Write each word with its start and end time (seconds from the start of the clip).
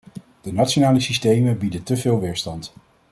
De 0.41 0.51
nationale 0.53 0.99
systemen 0.99 1.57
bieden 1.57 1.83
teveel 1.83 2.19
weerstand. 2.19 2.73